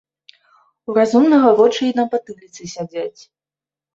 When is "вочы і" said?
1.59-1.91